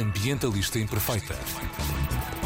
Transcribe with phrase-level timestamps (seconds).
[0.00, 1.34] Ambientalista Imperfeita.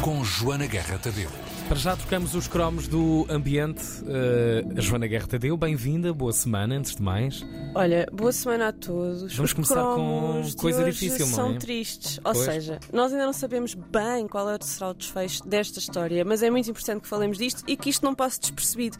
[0.01, 1.48] Com Joana Guerra Tadeu.
[1.69, 3.83] Para já trocamos os cromos do ambiente.
[4.01, 7.45] Uh, a Joana Guerra Tadeu, bem-vinda, boa semana, antes de mais.
[7.75, 9.31] Olha, boa semana a todos.
[9.35, 11.57] Vamos Os começar com coisa difícil, não são é?
[11.59, 12.17] tristes.
[12.23, 12.37] Ou Pois.
[12.43, 16.49] seja, nós ainda não sabemos bem qual é será o desfecho desta história, mas é
[16.49, 18.97] muito importante que falemos disto e que isto não passe despercebido.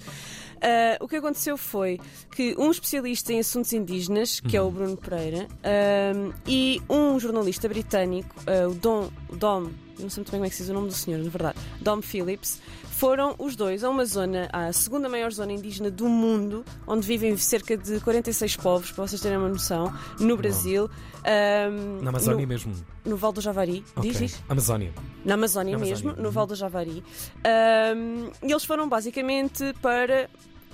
[0.62, 2.00] Ah, o que aconteceu foi
[2.36, 4.68] que um especialista em assuntos indígenas, que é Uhum.
[4.68, 8.36] o Bruno Pereira, ah, e um jornalista britânico,
[8.70, 10.88] o Dom, o Dom, não sei muito bem como é que se diz o nome
[10.88, 15.32] do senhor, na verdade, Dom Phillips, foram os dois a uma zona, à segunda maior
[15.32, 19.94] zona indígena do mundo, onde vivem cerca de 46 povos, para vocês terem uma noção,
[20.20, 20.90] no Brasil.
[21.24, 21.70] ah,
[22.02, 22.74] Na Amazónia no, mesmo.
[23.06, 23.84] no Val do Javari.
[23.96, 24.12] Ok.
[24.12, 24.44] Diz isso?
[24.50, 24.94] Amazónia.
[25.24, 26.32] Na Amazónia Na mesmo, no uhum.
[26.32, 27.04] Val do Javari.
[27.44, 30.30] Ahm, e eles foram basicamente para.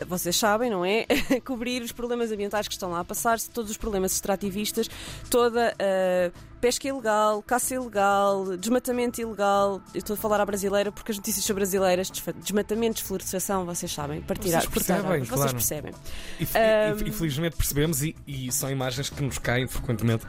[0.07, 1.05] Vocês sabem, não é?
[1.45, 4.89] Cobrir os problemas ambientais que estão lá a passar-se, todos os problemas extrativistas,
[5.29, 6.31] toda a
[6.65, 9.79] pesca ilegal, caça ilegal, desmatamento ilegal.
[9.93, 12.09] Eu estou a falar à brasileira porque as notícias são brasileiras,
[12.41, 15.53] desmatamento, desflorestação, vocês sabem, partir Vocês percebem, árvores, vocês claro.
[15.53, 15.93] percebem.
[16.39, 20.25] E, e- infelizmente percebemos, e, e são imagens que nos caem frequentemente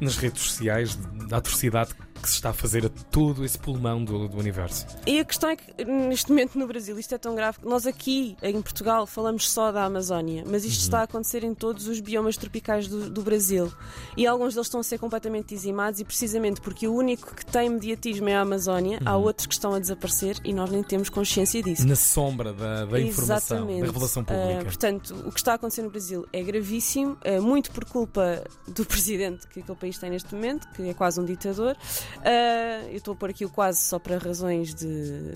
[0.00, 0.96] nas redes sociais
[1.28, 1.94] da atrocidade
[2.26, 4.86] que se está a fazer a todo esse pulmão do, do universo.
[5.06, 7.86] E a questão é que neste momento no Brasil isto é tão grave que nós
[7.86, 12.00] aqui em Portugal falamos só da Amazónia, mas isto está a acontecer em todos os
[12.00, 13.72] biomas tropicais do, do Brasil.
[14.16, 17.68] E alguns deles estão a ser completamente dizimados, e precisamente porque o único que tem
[17.68, 21.62] mediatismo é a Amazónia, há outros que estão a desaparecer e nós nem temos consciência
[21.62, 21.86] disso.
[21.86, 23.80] Na sombra da, da informação, Exatamente.
[23.80, 24.64] da revelação pública.
[24.64, 28.84] portanto, o que está a acontecer no Brasil é gravíssimo, ah, muito por culpa do
[28.86, 31.76] presidente que aquele país tem neste momento, que é quase um ditador.
[32.24, 35.32] Ah, eu estou a pôr aqui o quase só para razões de,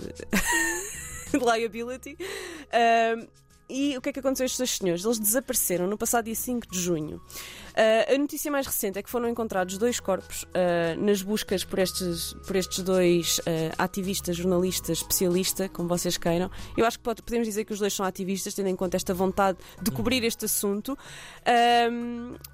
[1.34, 2.16] liability.
[3.70, 5.04] E o que é que aconteceu a estes dois senhores?
[5.04, 7.22] Eles desapareceram no passado dia 5 de junho.
[7.82, 11.78] Ah, a notícia mais recente é que foram encontrados dois corpos ah, nas buscas por
[11.78, 16.50] estes, por estes dois ah, ativistas, jornalistas, especialista, como vocês queiram.
[16.76, 19.14] Eu acho que pode- podemos dizer que os dois são ativistas, tendo em conta esta
[19.14, 20.96] vontade de cobrir este assunto.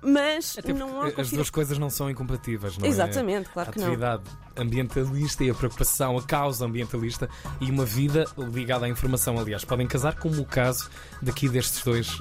[0.01, 2.89] Mas Até porque não há as duas coisas não são incompatíveis, não é?
[2.89, 3.87] Exatamente, a claro que não.
[3.87, 4.25] atividade
[4.57, 7.29] ambientalista e a preocupação, a causa ambientalista
[7.61, 9.39] e uma vida ligada à informação.
[9.39, 10.89] Aliás, podem casar, como o caso
[11.21, 12.19] daqui destes dois,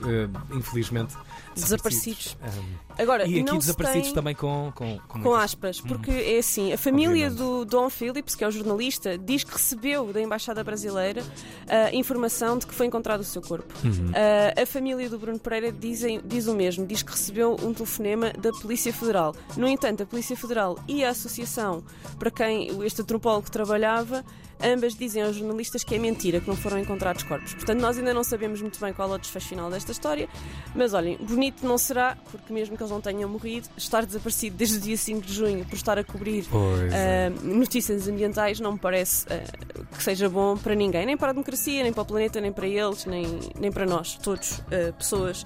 [0.51, 1.15] infelizmente,
[1.55, 2.35] Desaparecidos.
[2.43, 6.71] Um, Agora, e aqui desaparecidos tem- também com, com, com Com aspas, porque é assim,
[6.73, 7.37] a família Obviamente.
[7.37, 11.23] do Dom Phillips, que é o jornalista, diz que recebeu da Embaixada Brasileira
[11.67, 13.73] a informação de que foi encontrado o seu corpo.
[13.83, 14.11] Uhum.
[14.13, 18.31] Ah, a família do Bruno Pereira dizem, diz o mesmo, diz que recebeu um telefonema
[18.31, 19.35] da Polícia Federal.
[19.57, 21.83] No entanto, a Polícia Federal e a associação
[22.19, 24.23] para quem este antropólogo trabalhava,
[24.61, 27.53] ambas dizem aos jornalistas que é mentira, que não foram encontrados corpos.
[27.53, 30.27] Portanto, nós ainda não sabemos muito bem qual é o desfecho final desta história,
[30.73, 34.77] mas olhem, bonito não será, porque mesmo que eles não tenham morrido, estar desaparecido desde
[34.77, 39.25] o dia 5 de junho por estar a cobrir ah, notícias ambientais não me parece
[39.29, 42.51] ah, que seja bom para ninguém, nem para a democracia, nem para o planeta, nem
[42.51, 43.25] para eles, nem,
[43.59, 45.45] nem para nós, todos, ah, pessoas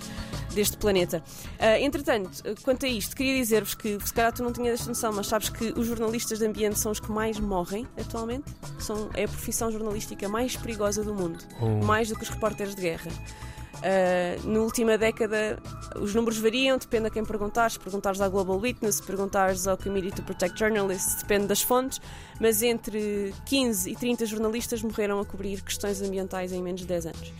[0.54, 1.24] deste planeta.
[1.60, 2.30] Ah, entretanto,
[2.64, 5.50] quanto a isto, queria dizer-vos que, se calhar tu não tinhas esta noção, mas sabes
[5.50, 8.46] que os jornalistas de ambiente são os que mais morrem atualmente?
[8.80, 11.84] São, é a profissão jornalística mais perigosa do mundo, Oh.
[11.86, 13.12] mais do que os repórteres de guerra.
[13.76, 15.58] Uh, na última década,
[15.96, 17.74] os números variam, depende a quem perguntares.
[17.74, 22.02] Se perguntares à Global Witness, se perguntares ao Committee to Protect Journalists, depende das fontes,
[22.40, 27.06] mas entre 15 e 30 jornalistas morreram a cobrir questões ambientais em menos de 10
[27.06, 27.34] anos.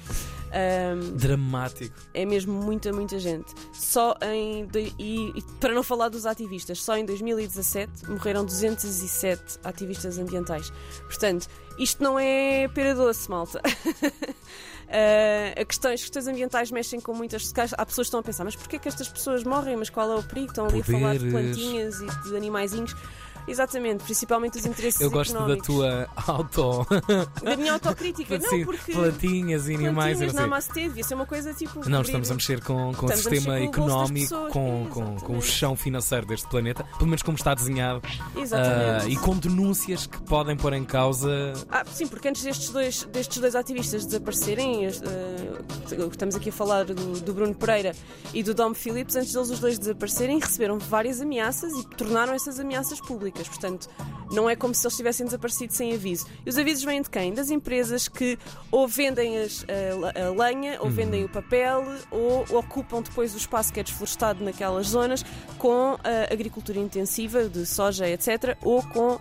[0.50, 1.96] Um, Dramático.
[2.14, 3.54] é mesmo muita, muita gente.
[3.74, 4.68] Só em.
[4.98, 10.72] e, e para não falar dos ativistas, só em 2017 morreram 207 ativistas ambientais.
[11.02, 13.60] Portanto, isto não é pera doce, malta.
[13.60, 14.90] Uh,
[15.62, 17.54] a questão, as questões ambientais mexem com muitas.
[17.78, 19.78] Há pessoas que estão a pensar, mas porquê que estas pessoas morrem?
[19.78, 20.48] Mas qual é o perigo?
[20.48, 21.58] Estão ali a falar de Poderes.
[21.58, 22.96] plantinhas e de animaizinhos.
[23.50, 25.68] Exatamente, principalmente os interesses Eu gosto da económicos.
[25.68, 26.86] tua auto.
[27.44, 28.38] Da minha autocrítica.
[28.40, 28.92] Não, porque.
[28.94, 30.18] plantinhas e animais.
[30.18, 30.34] Plantinhas.
[30.34, 31.88] Namastê devia ser uma coisa tipo.
[31.90, 36.26] Não, estamos a mexer com, com o sistema económico, com, com, com o chão financeiro
[36.26, 38.02] deste planeta, pelo menos como está desenhado,
[38.36, 39.06] Exatamente.
[39.06, 41.54] ah, e com denúncias que podem pôr em causa.
[41.70, 44.92] Ah, sim, porque antes destes dois, destes dois ativistas desaparecerem, eh,
[46.12, 47.94] estamos aqui a falar do, do Bruno Pereira
[48.34, 52.60] e do Dom Phillips, antes deles os dois desaparecerem, receberam várias ameaças e tornaram essas
[52.60, 53.39] ameaças públicas.
[53.48, 53.90] Portanto,
[54.32, 56.28] Não é como se eles tivessem desaparecido sem aviso.
[56.46, 57.34] E os avisos vêm de quem?
[57.34, 58.38] Das empresas que
[58.72, 63.74] ou vendem as, a, a, lenha, ou vendem o papel, ou ocupam depois o espaço
[63.74, 65.24] que é desflorestado naquelas zonas
[65.58, 69.20] com a agricultura intensiva de soja, etc., ou com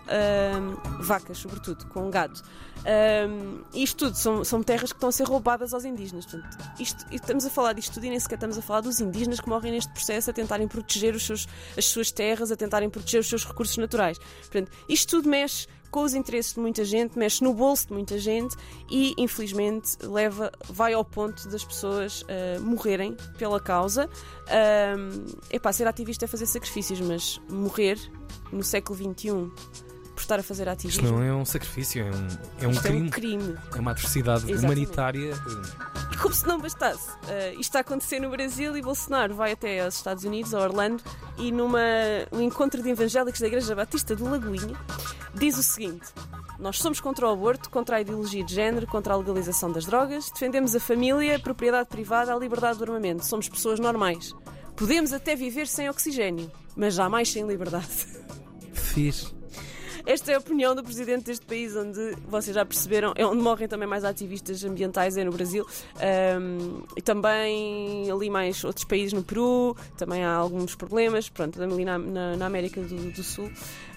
[0.99, 2.41] vacas, sobretudo, com gado.
[2.79, 6.25] Um, isto tudo são, são, terras que estão a ser roubadas aos indígenas.
[6.25, 9.39] Portanto, isto, estamos a falar disto tudo e nem sequer estamos a falar dos indígenas
[9.39, 11.47] que morrem neste processo a tentarem proteger os seus,
[11.77, 14.17] as suas terras, a tentarem proteger os seus recursos naturais.
[14.17, 18.17] Portanto, isto tudo mexe com os interesses de muita gente, mexe no bolso de muita
[18.19, 18.55] gente
[18.89, 24.07] e, infelizmente, leva, vai ao ponto das pessoas uh, morrerem pela causa.
[24.07, 27.97] Uh, epá, ser ativista é fazer sacrifícios, mas morrer
[28.51, 29.51] no século XXI
[30.19, 31.05] por estar a fazer ativismo.
[31.05, 32.27] Isto não é um sacrifício, é um,
[32.65, 32.99] é um, crime.
[32.99, 33.57] É um crime.
[33.73, 34.65] É uma atrocidade Exatamente.
[34.65, 35.33] humanitária.
[36.21, 39.79] Como se não bastasse, uh, isto está a acontecer no Brasil e Bolsonaro vai até
[39.79, 41.01] aos Estados Unidos, a Orlando,
[41.37, 41.79] e numa
[42.31, 44.77] um encontro de evangélicos da Igreja Batista do Lagoinha,
[45.33, 46.07] diz o seguinte.
[46.59, 50.29] Nós somos contra o aborto, contra a ideologia de género, contra a legalização das drogas,
[50.29, 53.25] defendemos a família, a propriedade privada, a liberdade do armamento.
[53.25, 54.35] Somos pessoas normais.
[54.75, 57.87] Podemos até viver sem oxigênio, mas jamais sem liberdade.
[58.73, 59.38] Fiz.
[60.05, 63.67] Esta é a opinião do presidente deste país, onde vocês já perceberam, é onde morrem
[63.67, 65.65] também mais ativistas ambientais, é no Brasil.
[66.39, 71.85] Um, e também ali mais outros países no Peru, também há alguns problemas, pronto, ali
[71.85, 73.49] na, na, na América do, do Sul.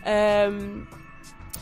[0.04, 1.01] Um,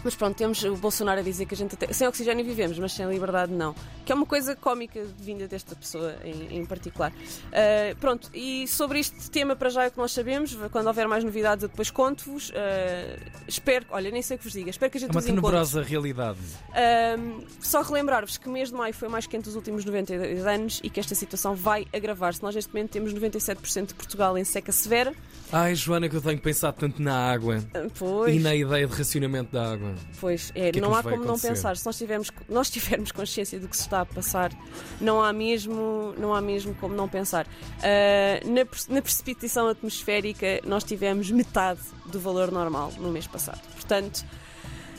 [0.03, 2.93] mas pronto, temos o Bolsonaro a dizer que a gente até, sem oxigênio vivemos, mas
[2.93, 3.75] sem liberdade não.
[4.05, 7.13] Que é uma coisa cómica vinda desta pessoa em, em particular.
[7.13, 10.57] Uh, pronto, e sobre este tema para já é o que nós sabemos.
[10.73, 12.51] Quando houver mais novidades eu depois conto-vos.
[12.51, 14.71] Uh, espero, olha, nem sei o que vos diga.
[14.71, 16.39] Espero que a gente É uma tenebrosa realidade.
[16.71, 20.81] Uh, só relembrar-vos que o mês de maio foi mais quente dos últimos 92 anos
[20.83, 22.43] e que esta situação vai agravar-se.
[22.43, 25.15] Nós neste momento temos 97% de Portugal em seca severa.
[25.53, 27.59] Ai, Joana, que eu tenho pensado tanto na água
[27.99, 28.35] pois.
[28.35, 29.80] e na ideia de racionamento da água.
[30.21, 31.49] Pois, é, é não há como acontecer?
[31.49, 31.77] não pensar.
[31.77, 34.53] Se nós tivermos, nós tivermos consciência do que se está a passar,
[35.01, 37.47] não há mesmo, não há mesmo como não pensar.
[37.47, 43.61] Uh, na, na precipitação atmosférica, nós tivemos metade do valor normal no mês passado.
[43.75, 44.25] Portanto,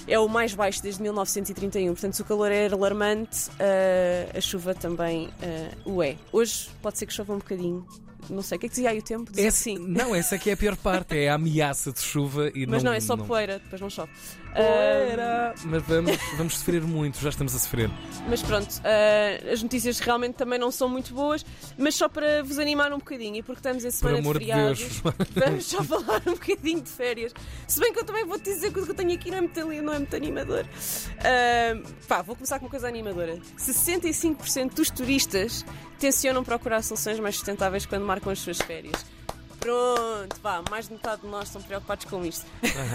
[0.08, 1.94] é o mais baixo desde 1931.
[1.94, 6.18] Portanto, se o calor é alarmante, uh, a chuva também uh, o é.
[6.32, 7.86] Hoje pode ser que chova um bocadinho,
[8.30, 9.32] não sei, o que é que dizia aí o tempo?
[9.32, 9.78] Dizia sim.
[9.78, 12.92] Não, essa aqui é a pior parte, é a ameaça de chuva e Mas não,
[12.92, 13.26] não é só não...
[13.26, 14.12] poeira, depois não chove.
[14.54, 15.56] Poeira!
[15.58, 15.68] Uh...
[15.68, 17.90] Mas vamos, vamos sofrer muito, já estamos a sofrer.
[18.28, 21.46] Mas pronto, uh, as notícias realmente também não são muito boas,
[21.78, 25.02] mas só para vos animar um bocadinho, e porque estamos em semana de feriados, de
[25.40, 27.34] vamos só falar um bocadinho de férias.
[27.68, 29.38] Se bem que eu também vou te dizer que o que eu tenho aqui não
[29.38, 30.66] é muito, não é muito animador.
[30.66, 33.38] Uh, pá, vou começar com uma coisa animadora.
[33.58, 35.66] 65% dos turistas
[36.02, 39.06] tencionam procurar soluções mais sustentáveis quando marcam as suas férias.
[39.60, 42.44] Pronto, vá, mais de metade de nós estão preocupados com isto.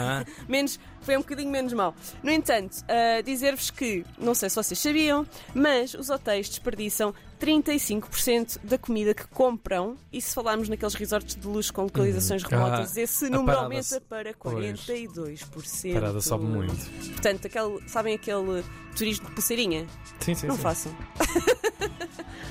[0.48, 1.94] menos, foi um bocadinho menos mal.
[2.24, 5.24] No entanto, uh, dizer-vos que, não sei se vocês sabiam,
[5.54, 9.96] mas os hotéis desperdiçam 35% da comida que compram.
[10.12, 12.50] E se falarmos naqueles resorts de luxo com localizações uhum.
[12.50, 15.94] remotas, ah, esse número aumenta para 42%.
[15.94, 16.74] Parada sobe muito.
[17.12, 18.64] Portanto, aquele, sabem aquele
[18.96, 19.86] turismo de pulseirinha?
[20.18, 20.48] Sim, sim.
[20.48, 20.62] Não sim.
[20.62, 20.96] façam.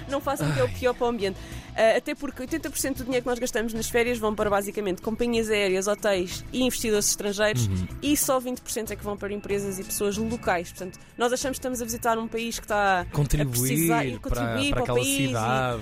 [0.09, 1.37] não façam que é o pior para o ambiente.
[1.75, 5.49] Uh, até porque 80% do dinheiro que nós gastamos nas férias vão para basicamente companhias
[5.49, 7.87] aéreas, hotéis e investidores estrangeiros uhum.
[8.01, 10.69] e só 20% é que vão para empresas e pessoas locais.
[10.69, 14.19] Portanto, nós achamos que estamos a visitar um país que está contribuir a precisar e
[14.19, 15.31] contribuir para, para, para o país,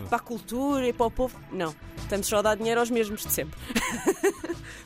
[0.09, 1.39] para a cultura e para o povo.
[1.51, 3.59] Não, estamos só a dar dinheiro aos mesmos de sempre.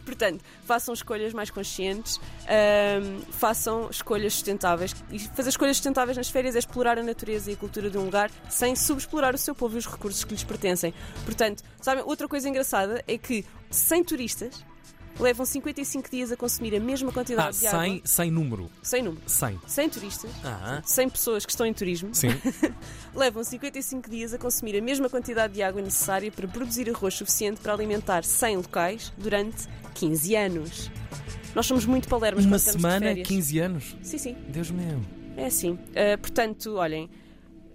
[0.08, 4.96] Portanto, façam escolhas mais conscientes, um, façam escolhas sustentáveis.
[5.12, 8.06] E fazer escolhas sustentáveis nas férias é explorar a natureza e a cultura de um
[8.06, 10.94] lugar sem subexplorar o seu povo e os recursos que lhes pertencem.
[11.26, 14.64] Portanto, sabem, outra coisa engraçada é que sem turistas
[15.20, 17.82] levam 55 dias a consumir a mesma quantidade ah, de água.
[17.82, 18.70] Sem, sem número.
[18.82, 19.22] Sem número.
[19.26, 19.60] 100.
[19.68, 20.32] Sem turistas.
[20.44, 20.82] Ah.
[20.86, 22.14] Sem pessoas que estão em turismo.
[22.14, 22.30] Sim.
[23.16, 27.60] levam 55 dias a consumir a mesma quantidade de água necessária para produzir arroz suficiente
[27.62, 30.92] para alimentar 100 locais durante 15 anos.
[31.56, 33.98] Nós somos muito palermas Uma semana, 15 anos?
[34.04, 34.38] Sim, sim.
[34.48, 35.02] Deus meu.
[35.36, 35.72] É assim.
[35.72, 37.10] Uh, portanto, olhem,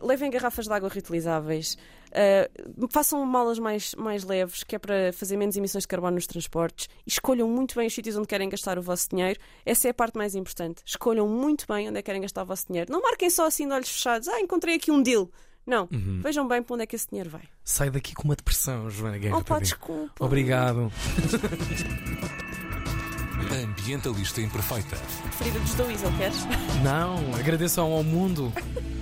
[0.00, 1.76] levem garrafas de água reutilizáveis.
[2.12, 6.26] Uh, façam malas mais, mais leves, que é para fazer menos emissões de carbono nos
[6.26, 6.88] transportes.
[7.06, 9.40] E escolham muito bem os sítios onde querem gastar o vosso dinheiro.
[9.64, 10.82] Essa é a parte mais importante.
[10.84, 12.92] Escolham muito bem onde é que querem gastar o vosso dinheiro.
[12.92, 14.28] Não marquem só assim de olhos fechados.
[14.28, 15.30] Ah, encontrei aqui um deal.
[15.66, 15.88] Não.
[15.92, 16.20] Uhum.
[16.22, 17.42] Vejam bem para onde é que esse dinheiro vai.
[17.64, 19.38] Sai daqui com uma depressão, Joana Guerra.
[19.38, 20.24] Oh, pá, desculpa.
[20.24, 20.92] Obrigado.
[23.52, 24.96] Ambientalista Imperfeita.
[25.22, 26.38] Preferida dos Weasel, queres?
[26.82, 28.52] Não, agradeço ao mundo